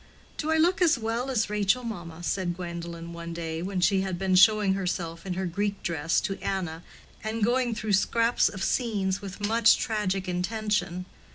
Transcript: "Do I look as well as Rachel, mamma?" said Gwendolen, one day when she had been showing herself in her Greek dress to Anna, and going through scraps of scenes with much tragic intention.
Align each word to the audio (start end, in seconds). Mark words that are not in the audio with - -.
"Do 0.35 0.49
I 0.51 0.57
look 0.57 0.81
as 0.81 0.97
well 0.97 1.29
as 1.29 1.47
Rachel, 1.47 1.83
mamma?" 1.83 2.23
said 2.23 2.55
Gwendolen, 2.55 3.13
one 3.13 3.33
day 3.33 3.61
when 3.61 3.81
she 3.81 4.01
had 4.01 4.17
been 4.17 4.33
showing 4.33 4.73
herself 4.73 5.27
in 5.27 5.35
her 5.35 5.45
Greek 5.45 5.83
dress 5.83 6.19
to 6.21 6.41
Anna, 6.41 6.81
and 7.23 7.43
going 7.43 7.75
through 7.75 7.93
scraps 7.93 8.49
of 8.49 8.63
scenes 8.63 9.21
with 9.21 9.47
much 9.47 9.77
tragic 9.77 10.27
intention. 10.27 11.05